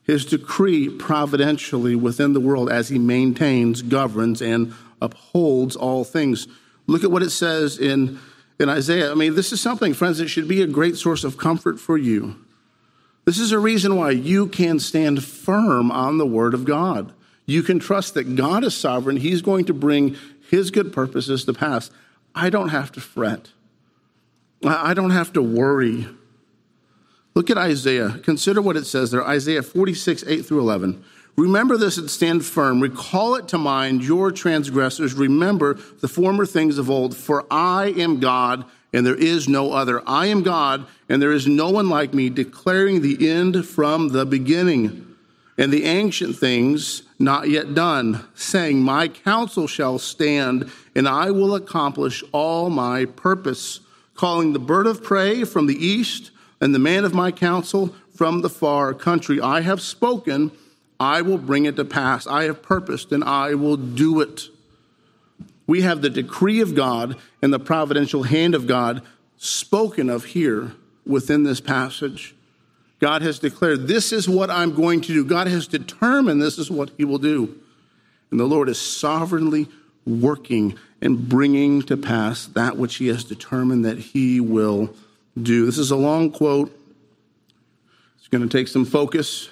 [0.04, 6.46] his decree providentially within the world as he maintains, governs, and upholds all things.
[6.86, 8.18] Look at what it says in,
[8.58, 9.10] in Isaiah.
[9.10, 11.96] I mean, this is something, friends, that should be a great source of comfort for
[11.96, 12.36] you.
[13.24, 17.12] This is a reason why you can stand firm on the word of God.
[17.46, 19.16] You can trust that God is sovereign.
[19.16, 20.16] He's going to bring
[20.50, 21.90] his good purposes to pass.
[22.34, 23.50] I don't have to fret.
[24.62, 26.06] I don't have to worry.
[27.34, 28.20] Look at Isaiah.
[28.22, 31.04] Consider what it says there Isaiah 46, 8 through 11.
[31.36, 32.80] Remember this and stand firm.
[32.80, 35.14] Recall it to mind, your transgressors.
[35.14, 37.16] Remember the former things of old.
[37.16, 40.00] For I am God, and there is no other.
[40.08, 44.24] I am God, and there is no one like me, declaring the end from the
[44.24, 45.16] beginning,
[45.58, 51.56] and the ancient things not yet done, saying, My counsel shall stand, and I will
[51.56, 53.80] accomplish all my purpose,
[54.14, 58.42] calling the bird of prey from the east, and the man of my counsel from
[58.42, 59.40] the far country.
[59.40, 60.52] I have spoken
[60.98, 62.26] I will bring it to pass.
[62.26, 64.48] I have purposed and I will do it.
[65.66, 69.02] We have the decree of God and the providential hand of God
[69.36, 70.72] spoken of here
[71.06, 72.34] within this passage.
[73.00, 75.24] God has declared, This is what I'm going to do.
[75.24, 77.58] God has determined this is what He will do.
[78.30, 79.68] And the Lord is sovereignly
[80.06, 84.94] working and bringing to pass that which He has determined that He will
[85.40, 85.66] do.
[85.66, 86.78] This is a long quote.
[88.18, 89.48] It's going to take some focus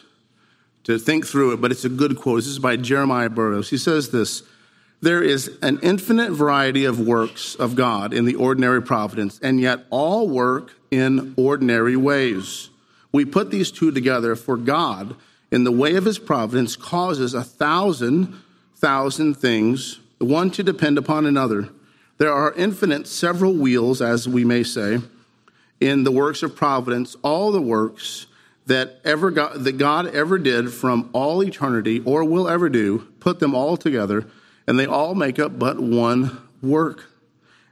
[0.84, 2.38] to think through it, but it's a good quote.
[2.38, 3.70] This is by Jeremiah Burroughs.
[3.70, 4.42] He says this
[5.00, 9.84] There is an infinite variety of works of God in the ordinary providence, and yet
[9.90, 12.70] all work in ordinary ways.
[13.12, 15.14] We put these two together, for God,
[15.50, 18.34] in the way of his providence, causes a thousand,
[18.74, 21.68] thousand things, one to depend upon another.
[22.18, 25.00] There are infinite several wheels, as we may say,
[25.80, 28.26] in the works of providence, all the works
[28.66, 33.54] that ever that God ever did from all eternity or will ever do, put them
[33.54, 34.26] all together,
[34.66, 37.06] and they all make up but one work.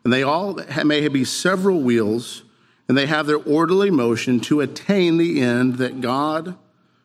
[0.03, 2.43] And they all may be several wheels,
[2.89, 6.57] and they have their orderly motion to attain the end that God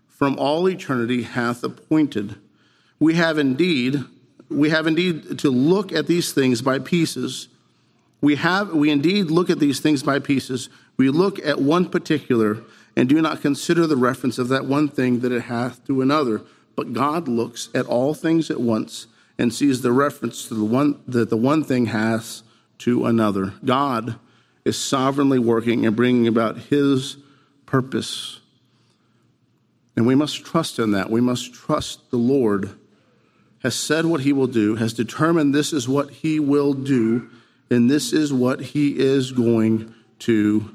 [0.08, 2.36] from all eternity hath appointed.
[3.00, 4.04] We have indeed,
[4.50, 7.50] we have indeed to look at these things by pieces.
[8.22, 10.70] We have we indeed look at these things by pieces.
[10.98, 12.64] We look at one particular
[12.96, 16.42] and do not consider the reference of that one thing that it hath to another.
[16.76, 21.00] But God looks at all things at once and sees the reference to the one
[21.08, 22.44] that the one thing has
[22.80, 23.54] to another.
[23.64, 24.16] God
[24.64, 27.18] is sovereignly working and bringing about His
[27.66, 28.40] purpose.
[29.96, 31.10] And we must trust in that.
[31.10, 32.76] We must trust the Lord
[33.66, 37.30] has said what He will do, has determined this is what He will do,
[37.70, 40.70] and this is what He is going to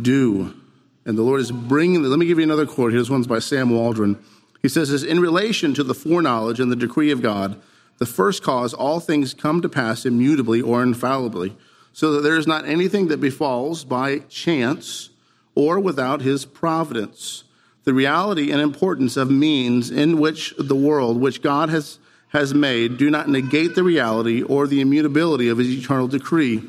[0.00, 0.59] do.
[1.04, 2.92] And the Lord is bringing, let me give you another quote.
[2.92, 4.18] Here's one's by Sam Waldron.
[4.62, 7.56] He says, "Is in relation to the foreknowledge and the decree of God,
[7.98, 11.56] the first cause, all things come to pass immutably or infallibly,
[11.92, 15.10] so that there is not anything that befalls by chance
[15.54, 17.44] or without his providence.
[17.84, 22.98] The reality and importance of means in which the world, which God has, has made,
[22.98, 26.62] do not negate the reality or the immutability of his eternal decree.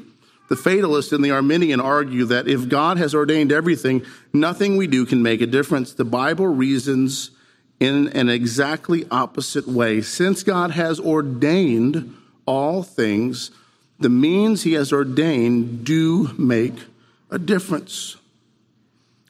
[0.52, 5.06] The fatalist and the Arminian argue that if God has ordained everything, nothing we do
[5.06, 5.94] can make a difference.
[5.94, 7.32] The Bible reasons
[7.80, 10.02] in an exactly opposite way.
[10.02, 13.52] Since God has ordained all things,
[13.98, 16.76] the means he has ordained do make
[17.30, 18.18] a difference.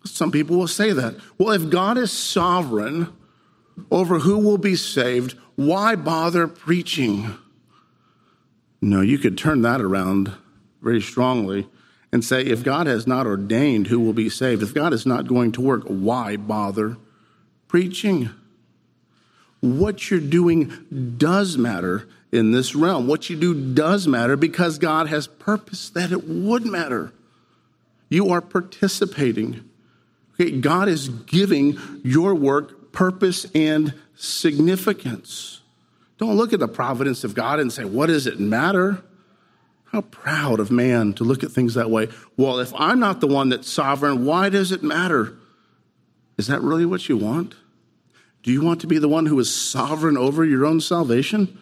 [0.04, 1.18] Some people will say that.
[1.38, 3.14] Well, if God is sovereign
[3.92, 7.36] over who will be saved, why bother preaching?
[8.82, 10.34] No, you could turn that around
[10.82, 11.68] very strongly
[12.12, 15.28] and say, if God has not ordained who will be saved, if God is not
[15.28, 16.98] going to work, why bother
[17.68, 18.30] preaching?
[19.62, 23.08] What you're doing does matter in this realm.
[23.08, 27.14] What you do does matter because God has purposed that it would matter.
[28.10, 29.70] You are participating.
[30.34, 35.62] Okay, God is giving your work purpose and significance.
[36.18, 39.02] Don't look at the providence of God and say, what does it matter?
[39.92, 42.08] How proud of man to look at things that way.
[42.38, 45.38] Well, if I'm not the one that's sovereign, why does it matter?
[46.38, 47.56] Is that really what you want?
[48.42, 51.62] Do you want to be the one who is sovereign over your own salvation?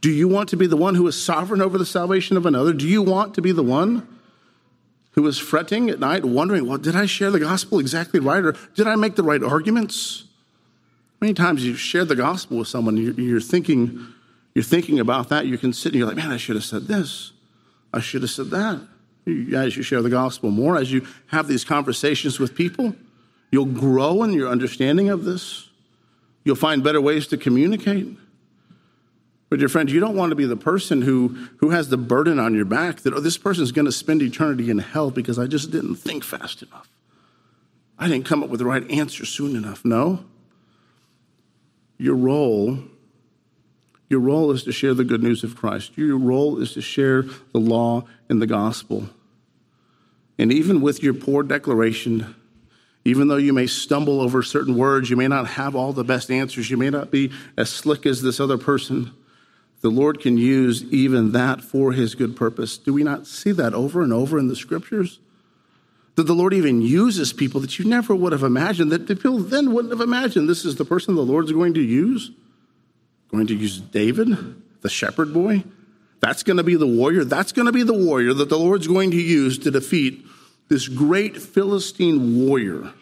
[0.00, 2.72] Do you want to be the one who is sovereign over the salvation of another?
[2.72, 4.08] Do you want to be the one
[5.12, 8.44] who is fretting at night, wondering, well, did I share the gospel exactly right?
[8.44, 10.24] Or did I make the right arguments?
[11.20, 14.06] Many times you share the gospel with someone, you're, thinking,
[14.54, 17.32] you're thinking about that, you're considering, you're like, man, I should have said this.
[17.96, 18.86] I should have said that.
[19.56, 22.94] As you share the gospel more, as you have these conversations with people,
[23.50, 25.70] you'll grow in your understanding of this.
[26.44, 28.06] You'll find better ways to communicate.
[29.48, 32.38] But, dear friend, you don't want to be the person who, who has the burden
[32.38, 35.46] on your back that, oh, this person's going to spend eternity in hell because I
[35.46, 36.88] just didn't think fast enough.
[37.98, 39.84] I didn't come up with the right answer soon enough.
[39.86, 40.22] No.
[41.96, 42.78] Your role
[44.08, 45.96] Your role is to share the good news of Christ.
[45.96, 49.08] Your role is to share the law and the gospel.
[50.38, 52.34] And even with your poor declaration,
[53.04, 56.30] even though you may stumble over certain words, you may not have all the best
[56.30, 59.12] answers, you may not be as slick as this other person,
[59.80, 62.78] the Lord can use even that for his good purpose.
[62.78, 65.20] Do we not see that over and over in the scriptures?
[66.16, 69.38] That the Lord even uses people that you never would have imagined, that the people
[69.38, 72.30] then wouldn't have imagined this is the person the Lord's going to use?
[73.28, 74.28] Going to use David,
[74.82, 75.64] the shepherd boy?
[76.20, 77.24] That's going to be the warrior.
[77.24, 80.24] That's going to be the warrior that the Lord's going to use to defeat
[80.68, 82.92] this great Philistine warrior.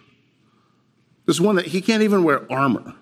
[1.27, 2.95] This one that he can't even wear armor.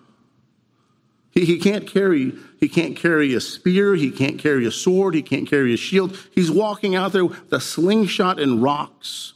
[1.30, 5.22] He, he, can't carry, he can't carry a spear, he can't carry a sword, he
[5.22, 6.16] can't carry a shield.
[6.32, 9.32] He's walking out there with a slingshot and rocks.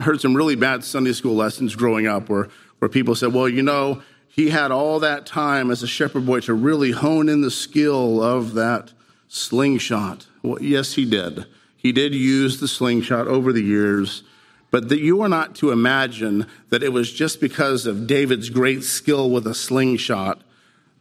[0.00, 3.48] I heard some really bad Sunday school lessons growing up where, where people said, well,
[3.48, 4.02] you know,
[4.34, 8.22] he had all that time as a shepherd boy to really hone in the skill
[8.22, 8.90] of that
[9.28, 10.26] slingshot.
[10.42, 11.44] Well, yes, he did.
[11.76, 14.22] He did use the slingshot over the years,
[14.70, 18.84] but that you are not to imagine that it was just because of David's great
[18.84, 20.40] skill with a slingshot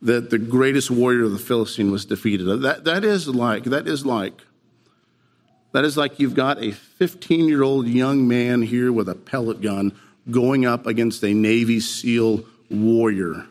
[0.02, 2.62] that the greatest warrior of the Philistine was defeated.
[2.62, 4.42] That, that is like, that is like,
[5.72, 9.62] that is like you've got a 15 year old young man here with a pellet
[9.62, 9.94] gun
[10.30, 13.46] going up against a Navy SEAL warrior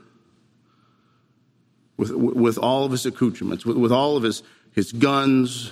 [1.97, 4.43] with, with all of his accoutrements, with, with all of his,
[4.73, 5.71] his guns,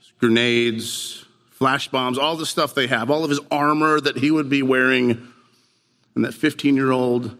[0.00, 4.30] his grenades, flash bombs, all the stuff they have, all of his armor that he
[4.30, 5.28] would be wearing.
[6.16, 7.36] And that 15 year old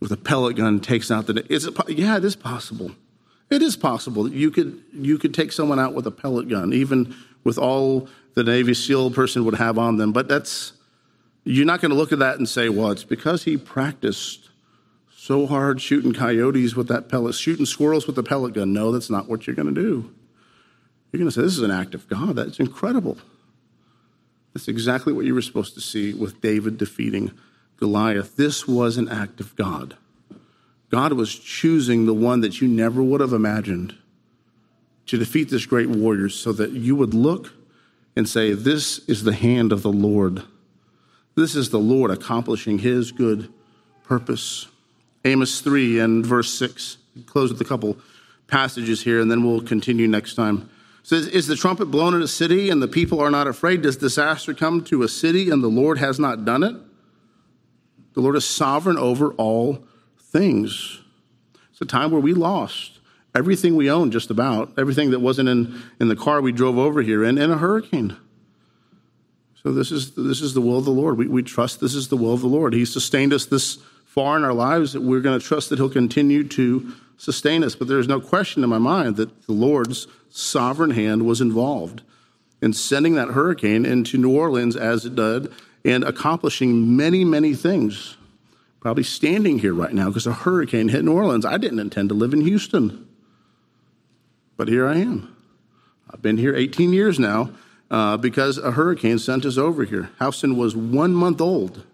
[0.00, 1.46] with a pellet gun takes out the.
[1.52, 2.90] Is it, yeah, it is possible.
[3.50, 6.72] It is possible that you could, you could take someone out with a pellet gun,
[6.72, 7.14] even
[7.44, 10.12] with all the Navy SEAL person would have on them.
[10.12, 10.72] But that's,
[11.46, 14.50] you're not going to look at that and say, well, it's because he practiced
[15.16, 18.72] so hard shooting coyotes with that pellet, shooting squirrels with the pellet gun.
[18.72, 20.12] No, that's not what you're going to do.
[21.12, 22.34] You're going to say, this is an act of God.
[22.34, 23.16] That's incredible.
[24.54, 27.30] That's exactly what you were supposed to see with David defeating
[27.76, 28.36] Goliath.
[28.36, 29.96] This was an act of God.
[30.90, 33.94] God was choosing the one that you never would have imagined
[35.06, 37.52] to defeat this great warrior so that you would look
[38.16, 40.42] and say, This is the hand of the Lord
[41.36, 43.52] this is the Lord accomplishing his good
[44.04, 44.66] purpose.
[45.24, 46.98] Amos 3 and verse 6.
[47.26, 47.96] Close with a couple
[48.46, 50.68] passages here, and then we'll continue next time.
[51.00, 53.82] It says, Is the trumpet blown in a city and the people are not afraid?
[53.82, 56.76] Does disaster come to a city and the Lord has not done it?
[58.14, 59.84] The Lord is sovereign over all
[60.18, 61.00] things.
[61.70, 62.96] It's a time where we lost
[63.34, 67.02] everything we owned, just about, everything that wasn't in, in the car we drove over
[67.02, 68.16] here in, in a hurricane.
[69.66, 71.18] So this is this is the will of the Lord.
[71.18, 72.72] We, we trust this is the will of the Lord.
[72.72, 75.90] He sustained us this far in our lives that we're going to trust that He'll
[75.90, 77.74] continue to sustain us.
[77.74, 82.02] But there's no question in my mind that the Lord's sovereign hand was involved
[82.62, 85.52] in sending that hurricane into New Orleans as it did
[85.84, 88.16] and accomplishing many, many things.
[88.78, 91.44] Probably standing here right now because a hurricane hit New Orleans.
[91.44, 93.08] I didn't intend to live in Houston,
[94.56, 95.36] but here I am.
[96.08, 97.50] I've been here 18 years now
[97.90, 100.10] uh, because a hurricane sent us over here.
[100.18, 101.84] Houston was one month old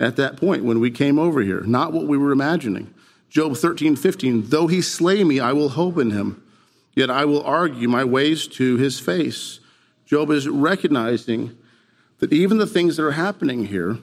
[0.00, 2.92] at that point when we came over here, not what we were imagining.
[3.28, 6.42] Job 13, 15, though he slay me, I will hope in him,
[6.94, 9.60] yet I will argue my ways to his face.
[10.06, 11.56] Job is recognizing
[12.18, 13.98] that even the things that are happening here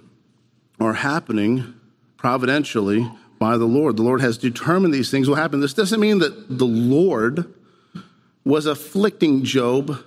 [0.80, 1.74] are happening
[2.18, 3.10] providentially
[3.40, 3.98] by the Lord.
[3.98, 5.60] The Lord has determined these things will happen.
[5.60, 7.54] This doesn't mean that the Lord
[8.44, 10.04] was afflicting Job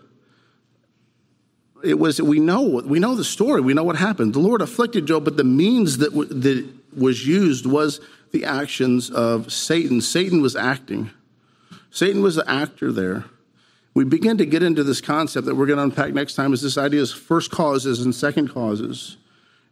[1.83, 3.61] it was we know we know the story.
[3.61, 4.35] We know what happened.
[4.35, 8.01] The lord afflicted job but the means that, w- that was used was
[8.33, 10.01] the actions of satan.
[10.01, 11.11] Satan was acting.
[11.91, 13.25] Satan was the actor there.
[13.95, 16.63] We begin to get into this concept that we're going to unpack next time is
[16.63, 19.17] this idea of first causes and second causes.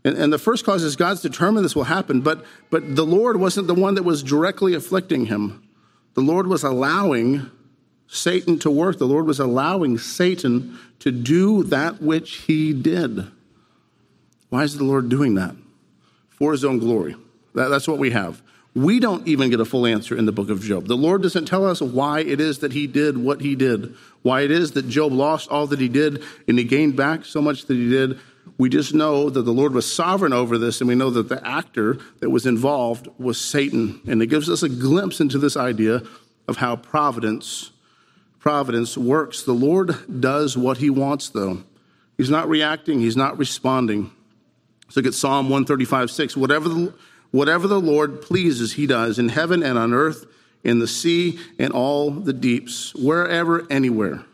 [0.04, 3.38] And, and the first cause is god's determined this will happen but but the lord
[3.38, 5.62] wasn't the one that was directly afflicting him.
[6.14, 7.50] The lord was allowing
[8.08, 8.98] Satan to work.
[8.98, 13.26] The Lord was allowing Satan to do that which he did.
[14.48, 15.54] Why is the Lord doing that?
[16.30, 17.16] For his own glory.
[17.54, 18.42] That, that's what we have.
[18.74, 20.86] We don't even get a full answer in the book of Job.
[20.86, 24.42] The Lord doesn't tell us why it is that he did what he did, why
[24.42, 27.64] it is that Job lost all that he did and he gained back so much
[27.64, 28.18] that he did.
[28.58, 31.46] We just know that the Lord was sovereign over this, and we know that the
[31.46, 34.00] actor that was involved was Satan.
[34.06, 36.02] And it gives us a glimpse into this idea
[36.48, 37.72] of how providence
[38.46, 39.42] providence works.
[39.42, 41.64] The Lord does what he wants, though.
[42.16, 44.12] He's not reacting, he's not responding.
[44.88, 46.36] So look at Psalm 135 6.
[46.36, 46.94] Whatever the,
[47.32, 50.26] Whatever the Lord pleases, he does in heaven and on earth,
[50.62, 54.24] in the sea and all the deeps, wherever, anywhere.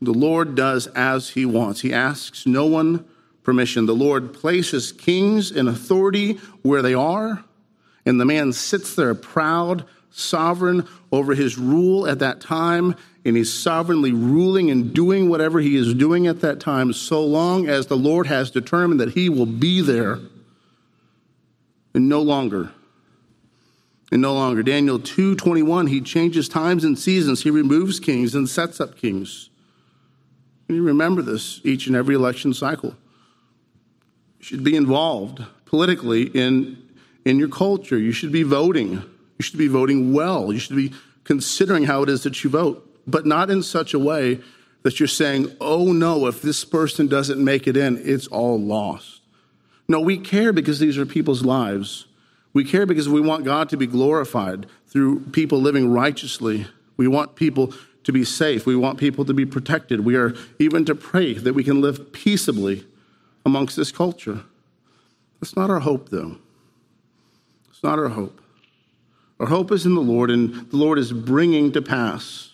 [0.00, 1.80] The Lord does as he wants.
[1.80, 3.04] He asks no one
[3.42, 3.86] permission.
[3.86, 7.42] The Lord places kings in authority where they are,
[8.06, 12.94] and the man sits there proud, sovereign over his rule at that time,
[13.24, 17.68] and he's sovereignly ruling and doing whatever he is doing at that time, so long
[17.68, 20.18] as the Lord has determined that he will be there
[21.94, 22.72] and no longer.
[24.12, 24.62] And no longer.
[24.64, 27.42] Daniel 2:21, he changes times and seasons.
[27.42, 29.50] He removes kings and sets up kings.
[30.66, 32.96] And you remember this each and every election cycle.
[34.38, 36.78] You should be involved politically in,
[37.24, 37.98] in your culture.
[37.98, 39.02] You should be voting.
[39.40, 40.52] You should be voting well.
[40.52, 40.92] You should be
[41.24, 44.38] considering how it is that you vote, but not in such a way
[44.82, 49.22] that you're saying, oh no, if this person doesn't make it in, it's all lost.
[49.88, 52.04] No, we care because these are people's lives.
[52.52, 56.66] We care because we want God to be glorified through people living righteously.
[56.98, 57.72] We want people
[58.04, 58.66] to be safe.
[58.66, 60.04] We want people to be protected.
[60.04, 62.84] We are even to pray that we can live peaceably
[63.46, 64.42] amongst this culture.
[65.40, 66.36] That's not our hope, though.
[67.70, 68.39] It's not our hope.
[69.40, 72.52] Our hope is in the Lord, and the Lord is bringing to pass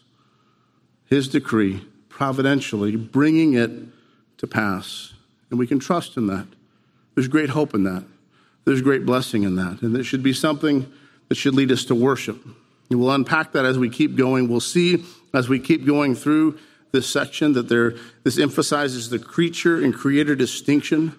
[1.07, 3.73] his decree, providentially bringing it
[4.39, 5.13] to pass.
[5.51, 6.47] And we can trust in that.
[7.15, 8.05] There's great hope in that.
[8.65, 9.83] There's great blessing in that.
[9.83, 10.91] And it should be something
[11.29, 12.45] that should lead us to worship.
[12.89, 14.49] And we'll unpack that as we keep going.
[14.49, 16.59] We'll see as we keep going through
[16.93, 21.17] this section that there, this emphasizes the creature and creator distinction.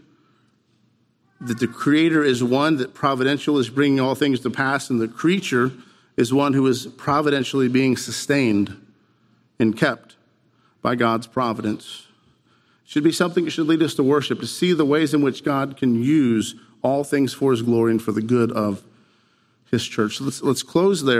[1.40, 5.08] That the creator is one that providential is bringing all things to pass, and the
[5.08, 5.72] creature
[6.16, 8.76] is one who is providentially being sustained
[9.60, 10.16] and kept
[10.82, 12.08] by God's providence.
[12.86, 15.22] It should be something that should lead us to worship, to see the ways in
[15.22, 18.84] which God can use all things for his glory and for the good of
[19.70, 20.18] his church.
[20.18, 21.16] So let's, let's close there.